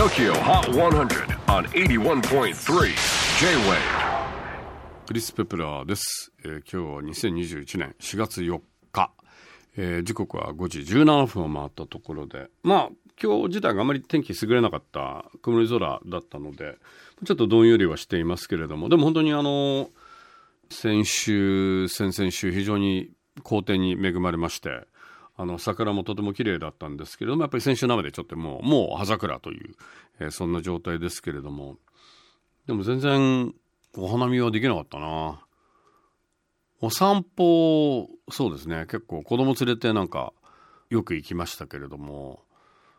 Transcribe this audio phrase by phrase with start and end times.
[0.00, 2.54] TOKYO HOT 100 on 81.3
[3.38, 3.76] J-WAVE
[5.06, 8.62] クリス・ペプラーです、えー今日は2021年4月4
[8.92, 9.12] 日、
[9.76, 12.48] えー時刻は5時17分を回ったところで。
[12.62, 12.88] まあ
[13.22, 16.78] 今日自体があまり天気優れなかった曇り空だったので
[17.26, 18.88] ちょっとどんよりはしていますけれども。
[18.88, 19.90] でも本当にあの
[20.70, 23.10] 先週先々週非常に
[23.42, 24.80] 好天に恵まれまして
[25.40, 29.74] あの桜もとても綺麗だったんですけれどもやっぱり先週生でちょっともうもう葉桜という、
[30.20, 31.76] えーそんな状態ですけれども
[32.66, 33.54] でも全然
[33.96, 35.40] お花見はできなかったな。
[36.82, 38.82] お散歩そうですね。
[38.82, 40.32] 結構子供連れてなんか
[40.90, 42.40] よく行きましたけれども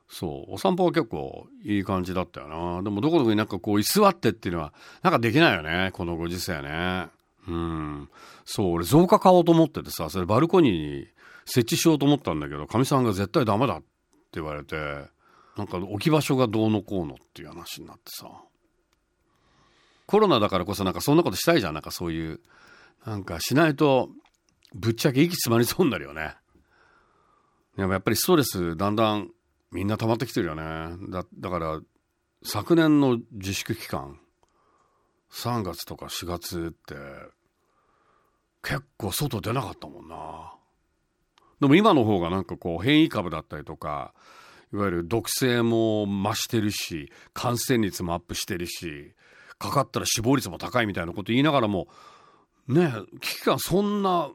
[0.09, 2.81] そうお散歩は結構いい感じだったよな。
[2.81, 4.73] でもどこどこになんかこう居座ってっていうのは
[5.03, 7.07] なんかできないよねこのご時世ね。
[7.47, 8.09] うん。
[8.45, 11.07] そう俺増加買おうと思っててさそれバルコニーに
[11.45, 13.85] 設置しようと思ったんだけどかみさんが絶対ダメだって
[14.33, 14.75] 言われて
[15.57, 18.27] なんか置き場所がどうのこうのっていう話になってさ。
[20.07, 21.73] コロナだからこそなんかそんなことしたいじゃん。
[21.73, 22.41] なんかそういう
[23.05, 24.09] なんかしないと
[24.73, 26.35] ぶっちゃけ息詰まりそうになるよね。
[27.77, 29.29] でもやっぱりストレスだんだん
[29.71, 30.97] みんな溜まってきてるよね。
[31.09, 31.79] だだから
[32.43, 34.19] 昨年の自粛期間
[35.31, 36.95] 3月とか4月って
[38.61, 40.53] 結構外出なかったもんな。
[41.61, 44.13] でも今の方がなんかこう変異株だったりとか
[44.73, 49.13] いわゆる毒性も増してるし感染率もアップしてるし
[49.59, 51.87] かかったら死亡率も高いみたいなこと言いながらも
[52.67, 54.31] ね危機感そんな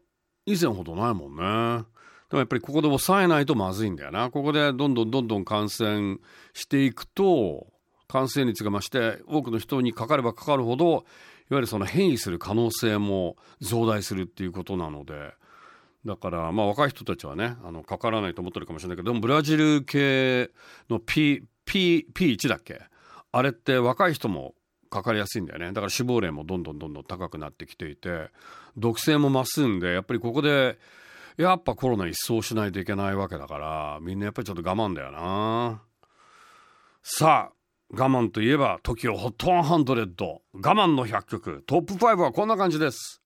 [0.47, 1.85] 以前ほどないもんね。
[2.31, 4.31] でもやっぱりここで抑えないとまずいんだよな。
[4.31, 6.19] ここでどんどんどんどん感染
[6.55, 7.67] していくと
[8.07, 11.03] 感染率が増して多くの人にかかればかかるほどいわ
[11.51, 15.33] ゆるその変異する可能性も増大するっていうことなので
[16.07, 20.51] だからまあ若い人たちはねあのかからないと思ってるかもしれないけどでもブラジル系
[20.89, 22.81] の P P P1 だっけ？
[23.33, 24.55] あれって若い人も
[24.89, 25.67] かかりやすいんだよね。
[25.73, 28.31] だから死亡例もどんどんどんどん高くなってきていて
[28.77, 30.79] 毒性も増すんでやっぱりここで
[31.37, 35.83] やっぱコロナ一掃しないといけないわけだからみんなやっぱりちょっと我慢だよな。
[37.03, 37.53] さあ
[37.91, 41.65] 我慢といえば TOKIOHOT100 我慢の100曲。
[41.67, 43.23] トップ5はこんな感じです。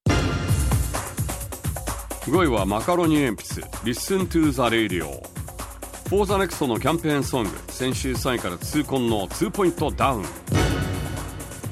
[2.27, 5.07] 5位はマカロニ鉛筆 Listen to the Radio.
[6.11, 10.25] For the Next のキャンペーンソング先週3位から痛恨の2ポイントダウン。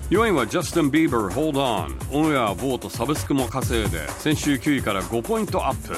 [0.09, 2.17] 4位はジャスティン・ビーバー Hold On.
[2.17, 4.09] オンエアボートサブスクも稼いで。
[4.09, 5.95] 先週9位から5ポイントアップ。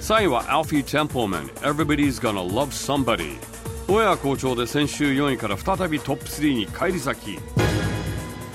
[0.00, 3.38] 3位は Alfie Templeman Everybody's Gonna Love Somebody.
[3.88, 7.38] オンエア好調で先週4位から再びトップ3に返り咲き。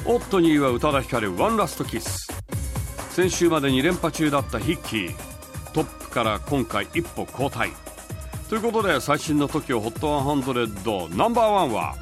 [0.06, 2.33] オット2位は宇多田ヒカル One Last Kiss
[3.13, 5.16] 先週まで2連覇中だったヒッキー。
[5.72, 7.69] トップから今回一歩後退。
[8.50, 11.96] ということで最新の TOKIOHOT100 ナンバーワンは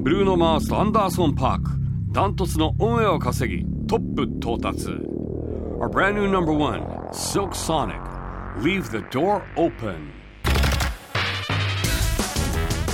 [0.00, 1.70] ブルーノ・マースとアンダーソン・パーク。
[2.12, 4.90] ダントツのオンエアを稼ぎトップ到達。
[5.80, 8.00] Our brand new number one Silk Sonic.
[8.60, 10.12] Leave the door open.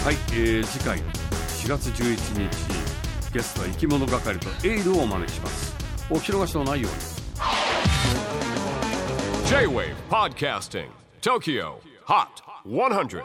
[0.02, 3.01] はい、えー、次回4月11日。
[3.32, 5.74] ゲストは生き物係とエールをお招きします。
[6.10, 6.98] お聞き逃しのないように。
[9.48, 10.88] J-WAVE PODCASTING
[11.22, 11.76] TOKYO
[12.06, 12.26] HOT
[12.66, 13.22] 100